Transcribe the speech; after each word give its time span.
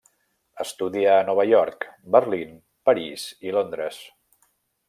Estudià 0.63 1.17
a 1.17 1.25
Nova 1.27 1.45
York, 1.49 1.87
Berlín, 2.17 2.57
París 2.91 3.29
i 3.49 3.57
Londres. 3.59 4.05